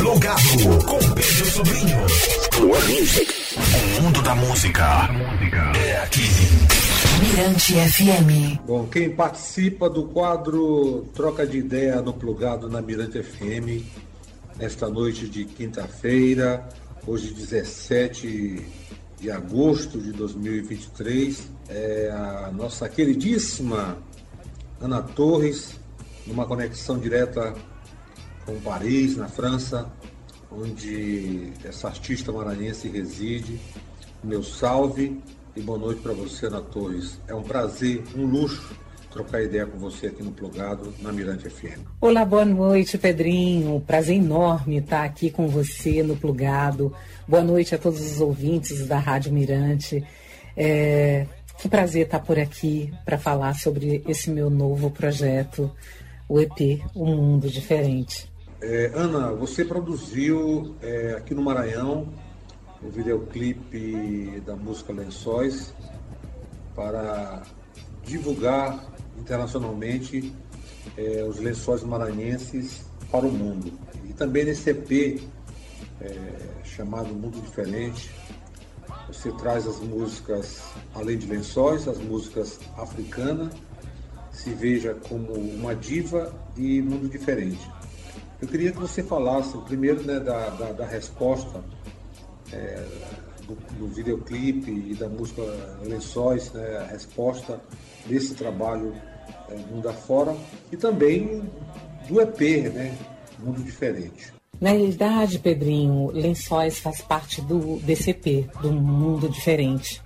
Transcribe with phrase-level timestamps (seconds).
[0.00, 1.98] Plugado com Pedro Sobrinho.
[3.98, 5.10] O mundo da música
[5.76, 6.22] é aqui.
[7.20, 8.62] Mirante FM.
[8.66, 13.84] Bom, quem participa do quadro Troca de Ideia no Plugado na Mirante FM,
[14.56, 16.66] nesta noite de quinta-feira,
[17.06, 18.66] hoje 17
[19.20, 23.98] de agosto de 2023, é a nossa queridíssima
[24.80, 25.78] Ana Torres,
[26.26, 27.54] numa conexão direta
[28.44, 29.90] com Paris, na França,
[30.50, 33.60] onde essa artista maranhense reside.
[34.22, 35.20] Meu salve
[35.56, 37.20] e boa noite para você, Ana Torres.
[37.28, 38.74] É um prazer, um luxo
[39.10, 41.80] trocar ideia com você aqui no Plugado, na Mirante FM.
[42.00, 43.82] Olá, boa noite, Pedrinho.
[43.84, 46.94] Prazer enorme estar aqui com você no Plugado.
[47.26, 50.04] Boa noite a todos os ouvintes da Rádio Mirante.
[50.56, 51.26] É,
[51.58, 55.70] que prazer estar por aqui para falar sobre esse meu novo projeto,
[56.28, 58.29] o EP, O Mundo Diferente.
[58.62, 62.12] É, Ana, você produziu é, aqui no Maranhão
[62.82, 65.72] o videoclipe da música Lençóis
[66.76, 67.42] para
[68.04, 68.84] divulgar
[69.18, 70.34] internacionalmente
[70.94, 73.72] é, os lençóis maranhenses para o mundo.
[74.04, 75.22] E também nesse EP
[75.98, 78.10] é, chamado Mundo Diferente,
[79.08, 80.62] você traz as músicas,
[80.94, 83.54] além de lençóis, as músicas africanas,
[84.30, 87.79] se veja como uma diva e mundo diferente.
[88.40, 91.62] Eu queria que você falasse primeiro né, da, da, da resposta
[92.50, 92.84] é,
[93.46, 95.42] do, do, videoclipe e da música
[95.82, 97.60] Lençóis, né, a resposta
[98.06, 98.94] desse trabalho
[99.50, 100.34] é, Mundo Afora
[100.72, 101.42] e também
[102.08, 102.40] do EP,
[102.72, 102.96] né,
[103.38, 104.32] Mundo Diferente.
[104.58, 110.02] Na realidade, Pedrinho, Lençóis faz parte do DCP, do Mundo Diferente.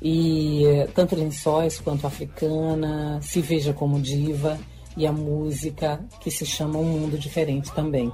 [0.00, 4.58] E tanto Lençóis quanto Africana, Se Veja Como Diva
[4.96, 8.12] e a música que se chama Um Mundo Diferente também.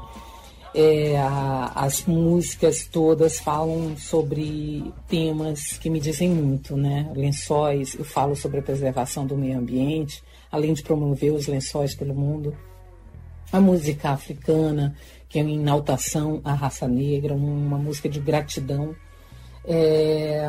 [0.74, 7.10] É, a, as músicas todas falam sobre temas que me dizem muito, né?
[7.16, 10.22] Lençóis, eu falo sobre a preservação do meio ambiente,
[10.53, 12.54] além de promover os lençóis pelo mundo.
[13.50, 14.94] A música africana,
[15.28, 18.94] que é uma inaltação à raça negra, uma música de gratidão.
[19.64, 20.44] É,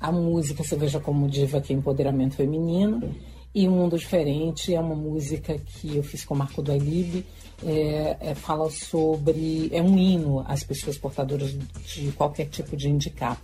[0.00, 3.14] a música Você Veja Como Diva, que é empoderamento feminino.
[3.52, 6.72] E Um Mundo Diferente é uma música que eu fiz com o Marco do.
[6.72, 9.68] É, é, fala sobre.
[9.72, 13.40] É um hino às pessoas portadoras de qualquer tipo de handicap.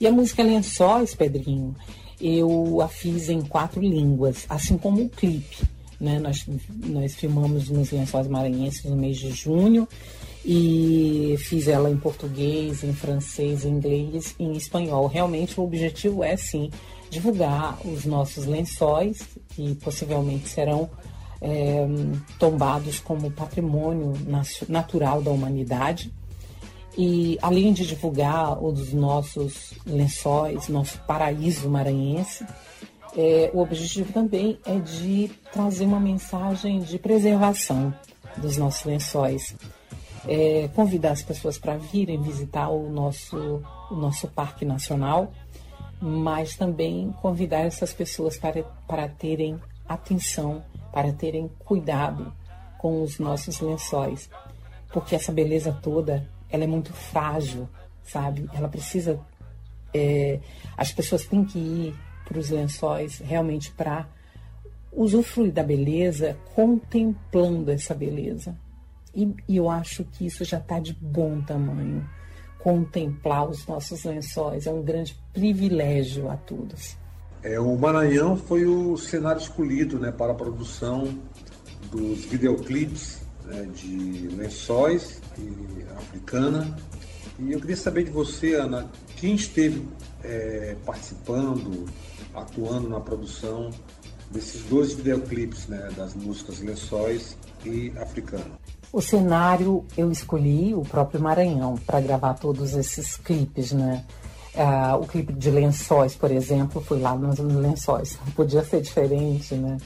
[0.00, 1.76] E a música Lençóis, Pedrinho,
[2.18, 5.58] eu a fiz em quatro línguas, assim como o clipe.
[6.00, 6.18] Né?
[6.18, 6.46] Nós,
[6.86, 9.86] nós filmamos nos Lençóis Maranhenses no mês de junho
[10.42, 15.06] e fiz ela em português, em francês, em inglês e em espanhol.
[15.06, 16.70] Realmente o objetivo é sim
[17.10, 20.88] divulgar os nossos lençóis, que possivelmente serão
[21.40, 21.86] é,
[22.38, 24.14] tombados como patrimônio
[24.68, 26.12] natural da humanidade.
[26.96, 32.44] E além de divulgar os nossos lençóis, nosso paraíso maranhense,
[33.16, 37.92] é, o objetivo também é de trazer uma mensagem de preservação
[38.36, 39.54] dos nossos lençóis.
[40.28, 45.32] É, convidar as pessoas para virem visitar o nosso, o nosso Parque Nacional,
[46.00, 52.32] mas também convidar essas pessoas para, para terem atenção, para terem cuidado
[52.78, 54.30] com os nossos lençóis.
[54.92, 57.68] Porque essa beleza toda, ela é muito frágil,
[58.02, 58.48] sabe?
[58.54, 59.20] Ela precisa...
[59.92, 60.38] É,
[60.76, 61.94] as pessoas têm que ir
[62.24, 64.08] para os lençóis realmente para
[64.92, 68.56] usufruir da beleza, contemplando essa beleza.
[69.14, 72.08] E, e eu acho que isso já está de bom tamanho.
[72.62, 76.96] Contemplar os nossos lençóis é um grande privilégio a todos.
[77.42, 81.08] É, o Maranhão foi o cenário escolhido né, para a produção
[81.90, 86.76] dos videoclipes né, de lençóis e africana.
[87.38, 89.86] E eu queria saber de você, Ana, quem esteve
[90.22, 91.86] é, participando,
[92.34, 93.70] atuando na produção
[94.30, 98.58] desses dois videoclipes, né, das músicas Lençóis e Africano.
[98.92, 104.04] O cenário eu escolhi o próprio Maranhão para gravar todos esses clipes, né?
[104.56, 108.18] Ah, o clipe de Lençóis, por exemplo, foi lá nos Lençóis.
[108.34, 109.78] Podia ser diferente, né?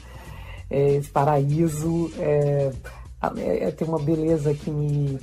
[0.69, 2.71] É, esse paraíso é,
[3.37, 5.19] é, é, tem uma beleza que me,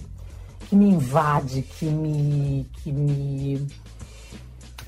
[0.69, 3.67] que me invade, que me, que me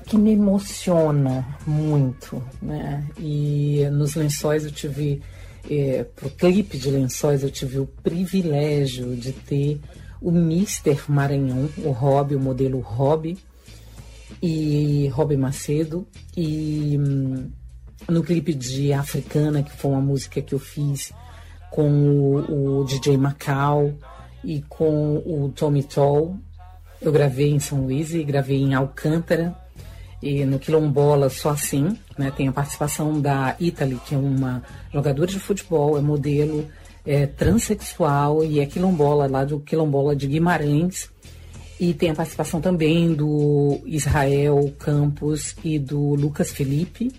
[0.05, 3.03] que me emociona muito, né?
[3.17, 5.21] E nos lençóis eu tive,
[5.69, 9.79] é, pro clipe de lençóis eu tive o privilégio de ter
[10.21, 13.37] o Mister Maranhão, o Rob, o modelo Rob,
[14.41, 17.49] e Rob Macedo, e hum,
[18.09, 21.11] no clipe de Africana, que foi uma música que eu fiz
[21.71, 23.93] com o, o DJ Macau,
[24.45, 26.39] e com o Tommy Toll.
[27.01, 29.55] Eu gravei em São Luís e gravei em Alcântara
[30.21, 32.31] e no Quilombola só assim, né?
[32.35, 34.63] Tem a participação da Italy, que é uma
[34.93, 36.67] jogadora de futebol, é modelo,
[37.05, 41.09] é transexual e é quilombola lá do Quilombola de Guimarães.
[41.79, 47.11] E tem a participação também do Israel Campos e do Lucas Felipe.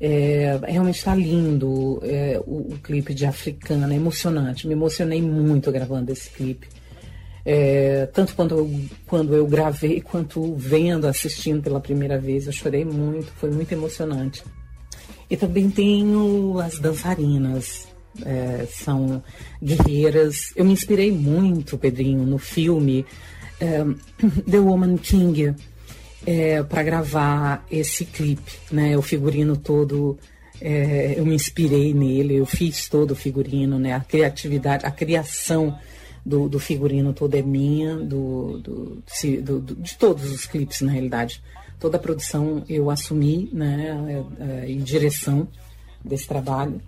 [0.00, 4.66] É, realmente está lindo é, o, o, clipe de Africana, é emocionante.
[4.66, 6.68] Me emocionei muito gravando esse clipe.
[7.46, 12.46] É, tanto quando eu, quando eu gravei, quanto vendo, assistindo pela primeira vez.
[12.46, 14.42] Eu chorei muito, foi muito emocionante.
[15.28, 17.86] E também tenho as dançarinas,
[18.24, 19.22] é, são
[19.62, 20.52] guerreiras.
[20.56, 23.04] Eu me inspirei muito, Pedrinho, no filme
[23.60, 23.84] é,
[24.50, 25.54] The Woman King
[26.26, 28.96] é, para gravar esse clipe, né?
[28.96, 30.18] O figurino todo,
[30.60, 33.92] é, eu me inspirei nele, eu fiz todo o figurino, né?
[33.92, 35.76] A criatividade, a criação
[36.24, 39.02] do, do figurino todo é minha, do, do,
[39.42, 41.42] do, de todos os clipes, na realidade.
[41.78, 44.24] Toda a produção eu assumi, né?
[44.38, 45.46] É, é, em direção
[46.02, 46.80] desse trabalho.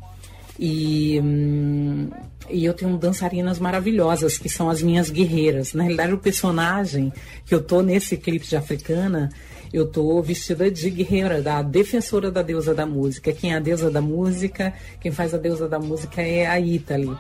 [0.58, 2.08] E, hum,
[2.48, 5.74] e eu tenho dançarinas maravilhosas, que são as minhas guerreiras.
[5.74, 7.12] Na realidade, o personagem
[7.44, 9.30] que eu tô nesse clipe de Africana,
[9.70, 13.32] eu tô vestida de guerreira, da defensora da deusa da música.
[13.32, 17.14] Quem é a deusa da música, quem faz a deusa da música é a Italy.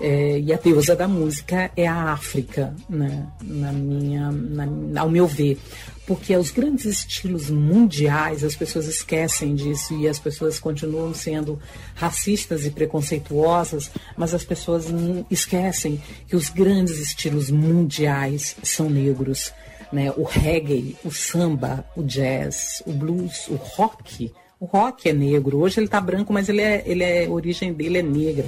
[0.00, 3.26] É, e a deusa da música é a África, né?
[3.42, 5.58] na minha, na, ao meu ver.
[6.06, 11.58] Porque os grandes estilos mundiais, as pessoas esquecem disso e as pessoas continuam sendo
[11.94, 14.86] racistas e preconceituosas, mas as pessoas
[15.30, 19.52] esquecem que os grandes estilos mundiais são negros.
[19.92, 20.12] Né?
[20.16, 24.32] O reggae, o samba, o jazz, o blues, o rock.
[24.60, 25.58] O rock é negro.
[25.58, 28.46] Hoje ele está branco, mas ele é, ele é, a origem dele é negra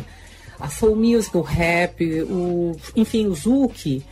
[0.60, 4.04] a soul music, o rap, o, enfim, o zouk,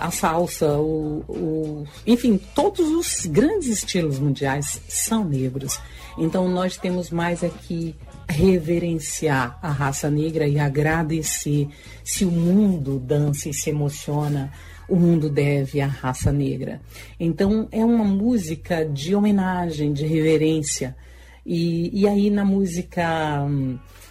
[0.00, 5.78] a salsa, o, o, enfim, todos os grandes estilos mundiais são negros.
[6.16, 7.94] Então nós temos mais aqui
[8.28, 11.68] reverenciar a raça negra e agradecer.
[12.02, 14.50] Se o mundo dança e se emociona,
[14.88, 16.80] o mundo deve à raça negra.
[17.20, 20.96] Então é uma música de homenagem, de reverência.
[21.44, 23.46] E, e aí na música.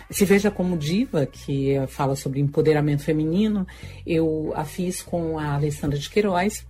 [0.09, 3.67] Se Veja Como Diva, que fala sobre empoderamento feminino,
[4.05, 6.65] eu a fiz com a Alessandra de Queiroz,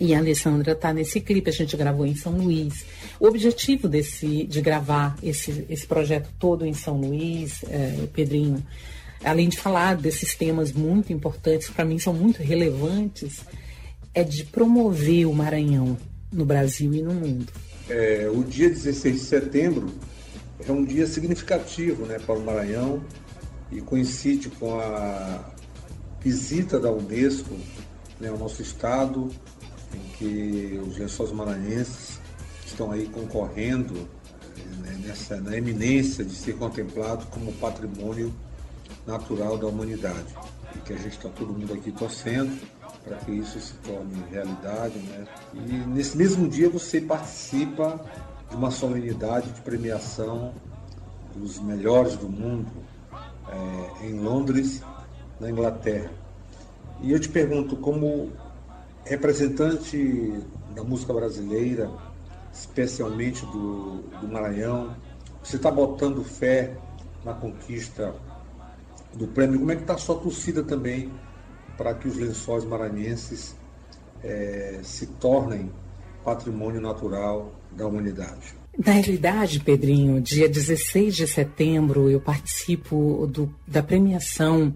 [0.00, 2.84] e a Alessandra está nesse clipe, a gente gravou em São Luís.
[3.20, 8.62] O objetivo desse, de gravar esse, esse projeto todo em São Luís, é, Pedrinho,
[9.24, 13.40] além de falar desses temas muito importantes, para mim são muito relevantes,
[14.12, 15.96] é de promover o Maranhão
[16.32, 17.46] no Brasil e no mundo.
[17.88, 19.94] É, o dia 16 de setembro
[20.58, 23.02] é um dia significativo né, para o Maranhão
[23.70, 25.44] e coincide com a
[26.20, 27.54] visita da Unesco
[28.18, 29.30] né, ao nosso estado,
[29.94, 32.20] em que os lençóis maranhenses
[32.64, 33.94] estão aí concorrendo
[34.80, 38.32] né, nessa, na eminência de ser contemplado como patrimônio
[39.06, 40.34] natural da humanidade.
[40.74, 42.58] E que a gente está todo mundo aqui torcendo
[43.04, 44.98] para que isso se torne realidade.
[44.98, 45.26] Né?
[45.54, 48.04] E nesse mesmo dia você participa
[48.50, 50.52] de uma solenidade de premiação
[51.34, 52.70] dos melhores do mundo
[53.48, 54.82] é, em Londres,
[55.40, 56.10] na Inglaterra.
[57.00, 58.32] E eu te pergunto, como
[59.04, 60.42] representante
[60.74, 61.90] da música brasileira,
[62.52, 64.96] especialmente do, do Maranhão,
[65.42, 66.76] você está botando fé
[67.24, 68.14] na conquista
[69.14, 69.58] do prêmio?
[69.58, 71.12] Como é que está a sua torcida também
[71.76, 73.54] para que os lençóis maranhenses
[74.24, 75.70] é, se tornem
[76.24, 78.54] patrimônio natural da humanidade.
[78.78, 84.74] Na realidade, Pedrinho, dia 16 de setembro eu participo do, da premiação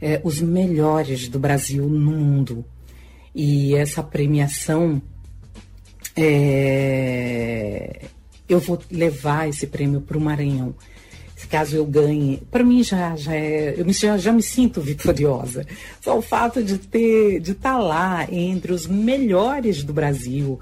[0.00, 2.64] é, Os Melhores do Brasil no Mundo.
[3.34, 5.00] E essa premiação,
[6.16, 8.06] é,
[8.48, 10.74] eu vou levar esse prêmio para o Maranhão.
[11.50, 15.64] Caso eu ganhe, para mim já, já é, eu me, já, já me sinto vitoriosa.
[16.00, 20.58] Só o fato de ter, de estar tá lá entre os melhores do Brasil,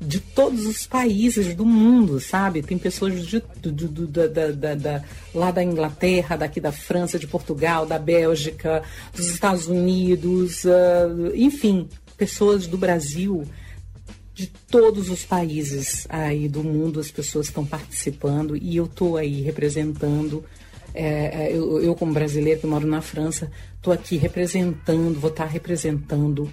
[0.00, 2.62] de todos os países do mundo, sabe?
[2.62, 3.42] Tem pessoas de,
[4.08, 5.04] da, da, da,
[5.34, 8.82] lá da Inglaterra, daqui da França, de Portugal, da Bélgica,
[9.14, 13.44] dos Estados Unidos, uh, enfim, pessoas do Brasil,
[14.32, 19.42] de todos os países aí do mundo, as pessoas estão participando e eu estou aí
[19.42, 20.42] representando.
[20.94, 25.50] É, eu, eu, como brasileira que moro na França, estou aqui representando, vou estar tá
[25.50, 26.50] representando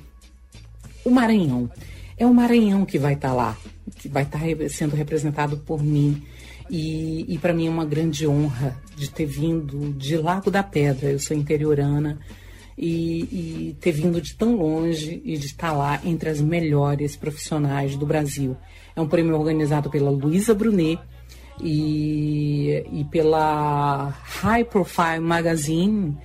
[1.04, 1.72] o Maranhão
[2.18, 3.58] é o Maranhão que vai estar tá lá,
[3.98, 6.24] que vai estar tá sendo representado por mim.
[6.70, 11.10] E, e para mim é uma grande honra de ter vindo de Lago da Pedra.
[11.10, 12.20] Eu sou interiorana
[12.78, 17.96] e, e ter vindo de tão longe e de estar lá entre as melhores profissionais
[17.96, 18.58] do Brasil.
[18.96, 21.00] É um prêmio organizado pela Luísa Brunet
[21.62, 26.18] e, e pela High Profile Magazine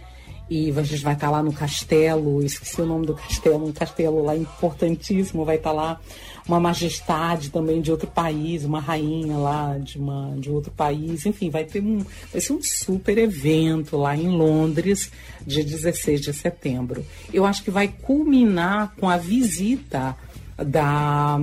[0.52, 4.22] e a gente vai estar lá no castelo, esqueci o nome do castelo, um castelo
[4.22, 5.98] lá importantíssimo, vai estar lá
[6.46, 11.48] uma majestade também de outro país, uma rainha lá de, uma, de outro país, enfim,
[11.48, 15.10] vai ter um, vai ser um super evento lá em Londres,
[15.46, 17.02] dia 16 de setembro.
[17.32, 20.14] Eu acho que vai culminar com a visita
[20.58, 21.38] da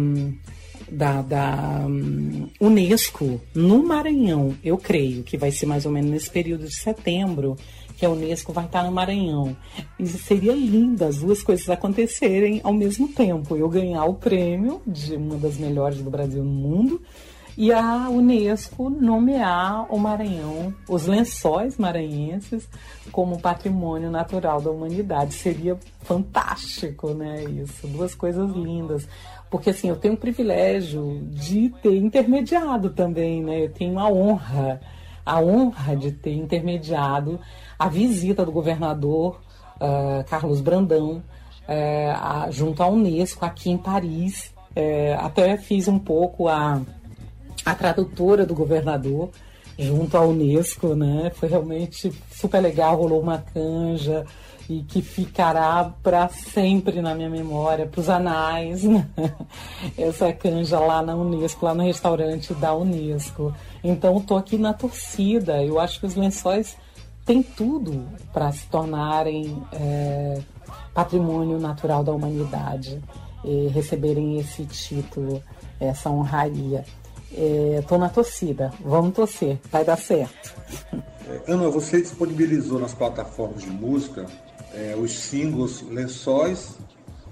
[0.92, 6.30] da, da um, Unesco no Maranhão, eu creio que vai ser mais ou menos nesse
[6.32, 7.56] período de setembro,
[8.00, 9.56] que a Unesco vai estar no Maranhão.
[10.00, 13.58] E seria lindo as duas coisas acontecerem ao mesmo tempo.
[13.58, 17.02] Eu ganhar o prêmio de uma das melhores do Brasil no mundo
[17.58, 22.70] e a Unesco nomear o Maranhão, os lençóis maranhenses,
[23.12, 25.34] como patrimônio natural da humanidade.
[25.34, 27.44] Seria fantástico, né?
[27.44, 29.10] Isso, duas coisas lindas.
[29.50, 33.66] Porque assim, eu tenho o privilégio de ter intermediado também, né?
[33.66, 34.80] Eu tenho a honra,
[35.26, 37.40] a honra de ter intermediado
[37.78, 39.40] a visita do governador
[39.76, 44.54] uh, Carlos Brandão uh, a, junto à Unesco aqui em Paris.
[44.72, 46.82] Uh, até fiz um pouco a,
[47.66, 49.30] a tradutora do governador
[49.78, 51.32] junto à Unesco, né?
[51.34, 54.26] Foi realmente super legal, rolou uma canja
[54.70, 59.10] e que ficará para sempre na minha memória, para os anais, né?
[59.98, 63.52] essa canja lá na Unesco, lá no restaurante da Unesco.
[63.84, 65.64] Então, estou aqui na torcida.
[65.64, 66.78] Eu acho que os lençóis
[67.26, 70.40] tem tudo para se tornarem é,
[70.94, 73.02] patrimônio natural da humanidade
[73.44, 75.42] e receberem esse título,
[75.80, 76.86] essa honraria.
[77.80, 80.54] Estou é, na torcida, vamos torcer, vai dar certo.
[81.28, 84.28] É, Ana, você disponibilizou nas plataformas de música
[84.74, 86.78] é, os singles Lençóis,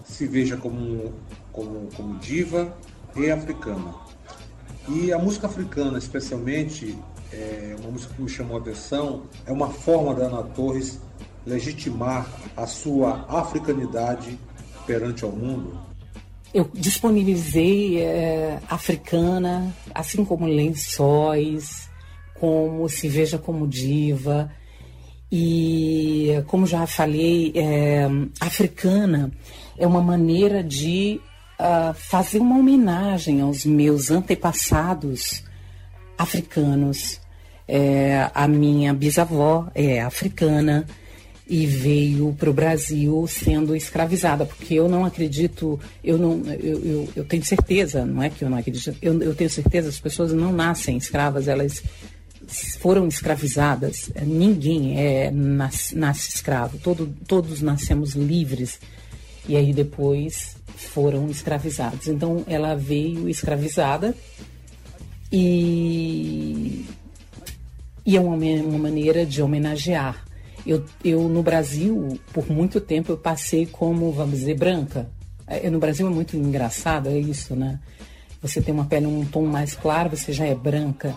[0.06, 1.14] Se Veja como,
[1.52, 2.76] como, como Diva
[3.16, 3.94] e Africana.
[4.88, 6.98] E a música africana, especialmente,
[7.32, 11.00] é uma música que me chamou a atenção, é uma forma da Ana Torres
[11.46, 14.38] legitimar a sua africanidade
[14.86, 15.80] perante ao mundo?
[16.54, 21.90] Eu disponibilizei é, africana, assim como lençóis,
[22.40, 24.52] como se veja como diva.
[25.32, 28.08] E, como já falei, é,
[28.40, 29.32] africana
[29.78, 31.20] é uma maneira de
[31.60, 35.44] uh, fazer uma homenagem aos meus antepassados
[36.18, 37.20] africanos.
[37.68, 40.86] É, a minha bisavó é africana
[41.50, 47.10] e veio para o Brasil sendo escravizada, porque eu não acredito, eu não, eu, eu,
[47.16, 50.34] eu, tenho certeza, não é que eu não acredito, eu, eu tenho certeza, as pessoas
[50.34, 51.84] não nascem escravas, elas
[52.80, 54.12] foram escravizadas.
[54.26, 58.80] Ninguém é nasce, nasce escravo, Todo, todos nascemos livres
[59.48, 62.08] e aí depois foram escravizados.
[62.08, 64.16] Então ela veio escravizada
[65.32, 66.86] e,
[68.06, 70.26] e é uma, uma maneira de homenagear.
[70.66, 75.10] Eu, eu, no Brasil, por muito tempo, eu passei como, vamos dizer, branca.
[75.48, 77.80] É, no Brasil é muito engraçado, é isso, né?
[78.42, 81.16] Você tem uma pele um tom mais claro, você já é branca.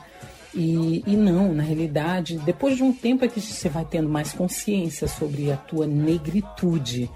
[0.55, 4.33] E, e não, na realidade, depois de um tempo é que você vai tendo mais
[4.33, 7.09] consciência sobre a tua negritude,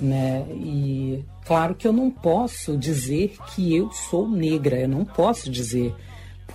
[0.00, 0.44] né?
[0.50, 5.94] E claro que eu não posso dizer que eu sou negra, eu não posso dizer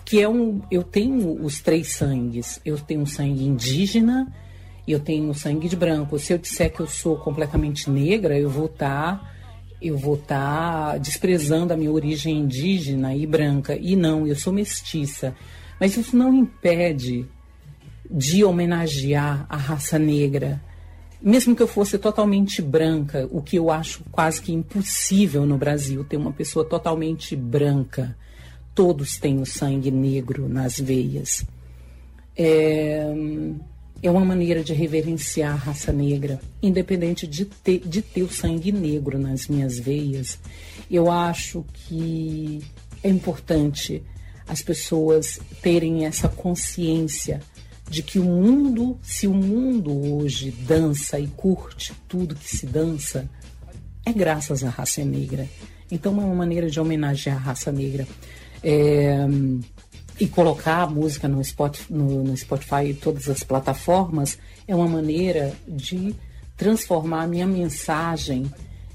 [0.09, 0.59] que é um.
[0.71, 2.59] Eu tenho os três sangues.
[2.65, 4.27] Eu tenho sangue indígena
[4.87, 6.17] e eu tenho sangue de branco.
[6.17, 9.19] Se eu disser que eu sou completamente negra, eu vou estar.
[9.19, 9.33] Tá,
[9.79, 13.77] eu vou estar tá desprezando a minha origem indígena e branca.
[13.79, 15.35] E não, eu sou mestiça.
[15.79, 17.25] Mas isso não impede
[18.09, 20.61] de homenagear a raça negra.
[21.21, 26.03] Mesmo que eu fosse totalmente branca, o que eu acho quase que impossível no Brasil,
[26.03, 28.15] ter uma pessoa totalmente branca
[28.79, 31.45] todos têm o sangue negro nas veias.
[32.33, 33.05] É,
[34.01, 38.71] é uma maneira de reverenciar a raça negra, independente de ter, de ter o sangue
[38.71, 40.39] negro nas minhas veias.
[40.89, 42.61] Eu acho que
[43.03, 44.01] é importante
[44.49, 47.39] as pessoas terem essa consciência
[47.89, 53.29] de que o mundo, se o mundo hoje dança e curte tudo que se dança,
[54.05, 55.47] é graças à raça negra.
[55.91, 58.07] Então é uma maneira de homenagear a raça negra.
[58.63, 59.25] É,
[60.19, 64.37] e colocar a música no Spotify, no, no Spotify e todas as plataformas
[64.67, 66.13] é uma maneira de
[66.57, 68.51] transformar a minha mensagem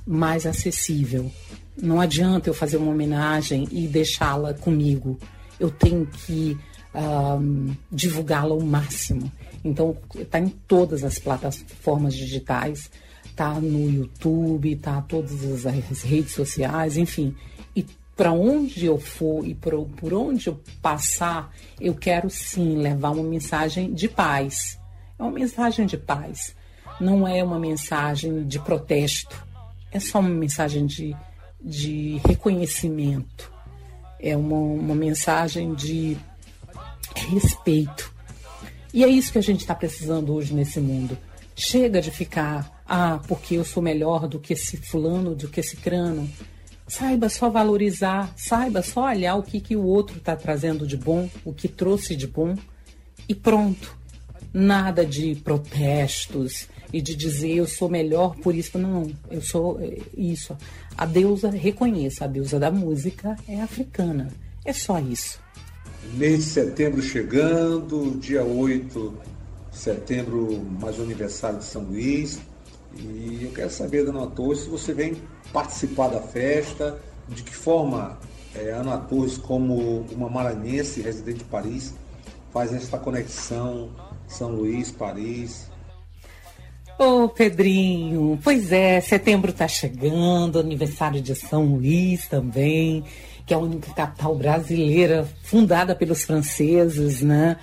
[0.06, 1.32] mais acessível.
[1.80, 5.18] Não adianta eu fazer uma homenagem e deixá-la comigo.
[5.58, 6.58] Eu tenho que
[6.94, 9.30] um, divulgá-la ao máximo.
[9.64, 12.90] Então, está em todas as plataformas digitais,
[13.34, 17.34] tá no YouTube, tá todas as redes sociais, enfim.
[17.74, 17.84] E
[18.16, 23.24] para onde eu for e por, por onde eu passar, eu quero sim levar uma
[23.24, 24.78] mensagem de paz.
[25.18, 26.54] É uma mensagem de paz.
[27.00, 29.44] Não é uma mensagem de protesto.
[29.90, 31.16] É só uma mensagem de,
[31.60, 33.53] de reconhecimento.
[34.26, 36.16] É uma, uma mensagem de
[37.14, 38.10] respeito.
[38.90, 41.18] E é isso que a gente está precisando hoje nesse mundo.
[41.54, 45.76] Chega de ficar, ah, porque eu sou melhor do que esse fulano, do que esse
[45.76, 46.26] crano.
[46.88, 51.28] Saiba só valorizar, saiba só olhar o que, que o outro está trazendo de bom,
[51.44, 52.56] o que trouxe de bom,
[53.28, 53.94] e pronto.
[54.54, 58.78] Nada de protestos e de dizer eu sou melhor por isso.
[58.78, 60.56] Não, eu sou é, isso.
[60.96, 64.28] A deusa, reconheça, a deusa da música é africana.
[64.64, 65.40] É só isso.
[66.12, 69.18] Mês de setembro chegando, dia 8
[69.72, 72.38] de setembro, mais o aniversário de São Luís.
[72.96, 75.16] E eu quero saber, Ana Torres, se você vem
[75.52, 76.96] participar da festa,
[77.28, 78.16] de que forma
[78.54, 81.92] é, Ana Torres, como uma maranhense residente de Paris,
[82.52, 83.90] faz essa conexão
[84.28, 85.73] São Luís, Paris.
[86.96, 93.02] Ô oh, Pedrinho, pois é, setembro está chegando, aniversário de São Luís também,
[93.44, 97.56] que é a única capital brasileira fundada pelos franceses, né?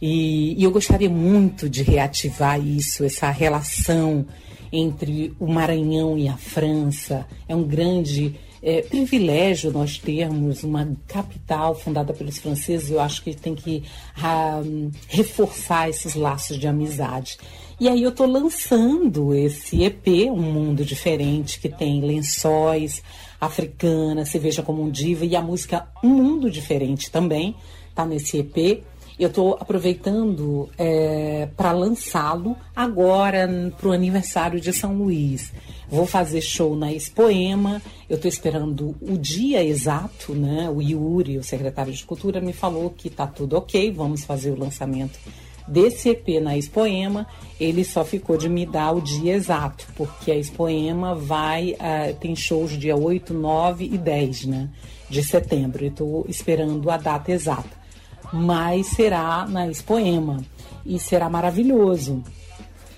[0.00, 4.24] E, e eu gostaria muito de reativar isso, essa relação
[4.72, 7.26] entre o Maranhão e a França.
[7.48, 12.90] É um grande é, privilégio nós termos uma capital fundada pelos franceses.
[12.90, 13.82] Eu acho que tem que
[14.16, 14.60] ah,
[15.08, 17.36] reforçar esses laços de amizade.
[17.78, 23.02] E aí eu estou lançando esse EP, Um Mundo Diferente, que tem lençóis,
[23.38, 27.54] africana, se veja como um diva, e a música Um Mundo Diferente também
[27.90, 28.82] está nesse EP.
[29.18, 35.52] Eu estou aproveitando é, para lançá-lo agora para o aniversário de São Luís.
[35.86, 37.82] Vou fazer show na Expoema.
[38.08, 40.70] Eu estou esperando o dia exato, né?
[40.70, 43.90] O Yuri, o secretário de Cultura, me falou que está tudo ok.
[43.90, 45.18] Vamos fazer o lançamento
[45.66, 47.26] desse EP na Expoema.
[47.58, 51.72] Ele só ficou de me dar o dia exato, porque a Expoema vai.
[51.72, 54.68] Uh, tem shows dia 8, 9 e 10, né?
[55.08, 55.84] De setembro.
[55.84, 57.86] Estou esperando a data exata
[58.32, 60.42] mas será na Expoema
[60.84, 62.22] e será maravilhoso.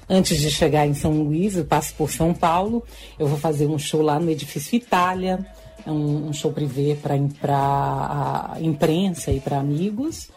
[0.09, 2.83] Antes de chegar em São Luís, eu passo por São Paulo,
[3.19, 5.47] eu vou fazer um show lá no Edifício Itália,
[5.87, 10.31] é um, um show privê para a imprensa e para amigos.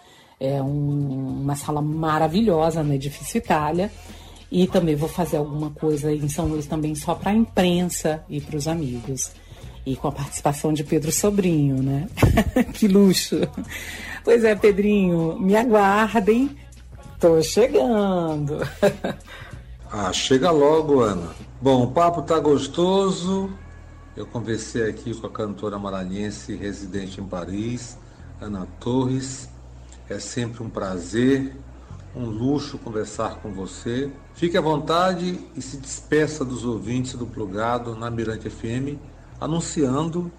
[0.44, 3.92] É um, uma sala maravilhosa no Edifício Itália.
[4.52, 8.42] E também vou fazer alguma coisa em São Luís também só para a imprensa e
[8.42, 9.32] para os amigos.
[9.86, 12.08] E com a participação de Pedro Sobrinho, né?
[12.74, 13.38] que luxo!
[14.24, 16.58] Pois é, Pedrinho, me aguardem.
[17.20, 18.58] Tô chegando.
[19.92, 21.30] ah, chega logo, Ana.
[21.62, 23.48] Bom, o papo tá gostoso.
[24.18, 27.96] Eu conversei aqui com a cantora maranhense residente em Paris,
[28.42, 29.51] Ana Torres.
[30.12, 31.56] É sempre um prazer,
[32.14, 34.12] um luxo conversar com você.
[34.34, 39.00] Fique à vontade e se despeça dos ouvintes do Plugado na Mirante FM,
[39.40, 40.30] anunciando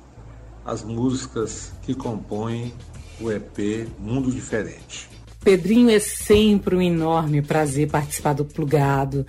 [0.62, 2.74] as músicas que compõem
[3.18, 5.08] o EP Mundo Diferente.
[5.42, 9.26] Pedrinho, é sempre um enorme prazer participar do Plugado.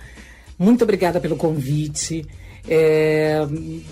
[0.58, 2.26] Muito obrigada pelo convite.
[2.68, 3.44] É,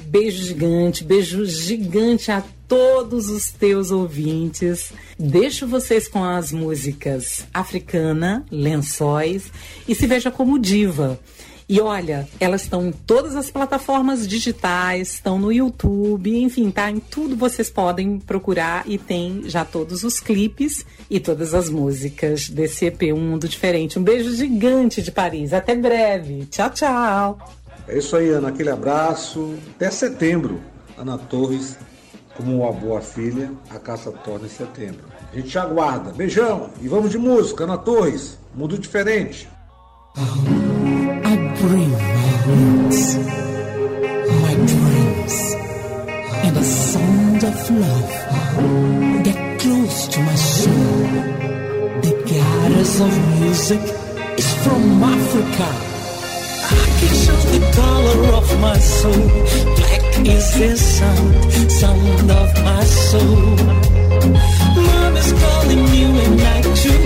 [0.07, 4.93] beijo gigante, beijo gigante a todos os teus ouvintes.
[5.19, 9.51] Deixo vocês com as músicas Africana, Lençóis
[9.87, 11.21] e Se Veja Como Diva.
[11.69, 16.99] E olha, elas estão em todas as plataformas digitais, estão no YouTube, enfim, tá em
[16.99, 22.87] tudo vocês podem procurar e tem já todos os clipes e todas as músicas desse
[22.87, 23.99] EP Um Mundo Diferente.
[23.99, 25.53] Um beijo gigante de Paris.
[25.53, 26.47] Até breve.
[26.47, 27.62] Tchau, tchau.
[27.89, 28.49] É isso aí, Ana.
[28.49, 29.55] Aquele abraço.
[29.77, 30.61] Até setembro.
[30.97, 31.79] Ana Torres,
[32.37, 35.05] como uma boa filha, a caça torna em setembro.
[35.33, 36.13] A gente aguarda.
[36.13, 36.71] Beijão.
[36.81, 37.65] E vamos de música.
[37.65, 39.49] Ana Torres, Mundo Diferente.
[40.15, 40.21] I
[41.61, 43.17] bring my roots,
[44.29, 45.35] my dreams,
[46.45, 48.23] and a sound of love.
[49.59, 51.07] Close to my soul.
[52.03, 53.81] The goddess of music
[54.37, 55.69] is from Africa.
[57.53, 59.29] The color of my soul.
[59.77, 63.47] Black is the sound, sound of my soul.
[64.87, 67.02] Mom is calling you and I to